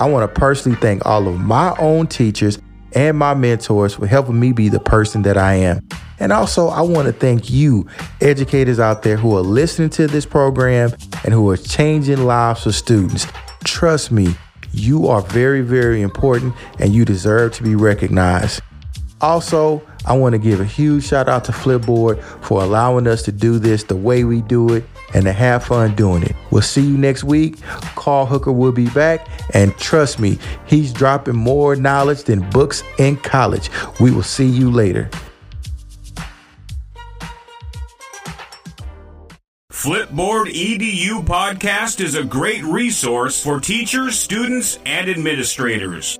I 0.00 0.08
want 0.08 0.28
to 0.28 0.40
personally 0.40 0.78
thank 0.80 1.06
all 1.06 1.28
of 1.28 1.38
my 1.38 1.76
own 1.78 2.08
teachers 2.08 2.58
and 2.94 3.16
my 3.18 3.34
mentors 3.34 3.94
for 3.94 4.06
helping 4.06 4.38
me 4.38 4.52
be 4.52 4.68
the 4.68 4.80
person 4.80 5.22
that 5.22 5.36
I 5.36 5.54
am. 5.54 5.86
And 6.20 6.32
also, 6.32 6.68
I 6.68 6.80
want 6.80 7.06
to 7.06 7.12
thank 7.12 7.50
you, 7.50 7.86
educators 8.20 8.80
out 8.80 9.02
there 9.02 9.16
who 9.16 9.36
are 9.36 9.42
listening 9.42 9.90
to 9.90 10.06
this 10.06 10.26
program 10.26 10.92
and 11.24 11.32
who 11.32 11.48
are 11.50 11.56
changing 11.56 12.24
lives 12.24 12.64
for 12.64 12.72
students. 12.72 13.26
Trust 13.64 14.10
me, 14.10 14.34
you 14.72 15.06
are 15.06 15.22
very, 15.22 15.60
very 15.60 16.02
important 16.02 16.54
and 16.78 16.92
you 16.92 17.04
deserve 17.04 17.52
to 17.54 17.62
be 17.62 17.74
recognized. 17.74 18.60
Also, 19.20 19.82
I 20.08 20.14
want 20.16 20.32
to 20.32 20.38
give 20.38 20.58
a 20.58 20.64
huge 20.64 21.04
shout 21.04 21.28
out 21.28 21.44
to 21.44 21.52
Flipboard 21.52 22.22
for 22.42 22.62
allowing 22.62 23.06
us 23.06 23.22
to 23.24 23.32
do 23.32 23.58
this 23.58 23.84
the 23.84 23.94
way 23.94 24.24
we 24.24 24.40
do 24.40 24.72
it 24.72 24.84
and 25.12 25.26
to 25.26 25.32
have 25.34 25.64
fun 25.64 25.94
doing 25.96 26.22
it. 26.22 26.34
We'll 26.50 26.62
see 26.62 26.80
you 26.80 26.96
next 26.96 27.24
week. 27.24 27.60
Carl 27.94 28.24
Hooker 28.24 28.50
will 28.50 28.72
be 28.72 28.88
back, 28.88 29.28
and 29.52 29.76
trust 29.76 30.18
me, 30.18 30.38
he's 30.66 30.94
dropping 30.94 31.36
more 31.36 31.76
knowledge 31.76 32.22
than 32.22 32.48
books 32.48 32.82
in 32.98 33.18
college. 33.18 33.70
We 34.00 34.10
will 34.10 34.22
see 34.22 34.46
you 34.46 34.70
later. 34.70 35.10
Flipboard 39.70 40.46
EDU 40.46 41.24
podcast 41.24 42.00
is 42.00 42.14
a 42.14 42.24
great 42.24 42.64
resource 42.64 43.42
for 43.42 43.60
teachers, 43.60 44.18
students, 44.18 44.78
and 44.86 45.08
administrators. 45.08 46.18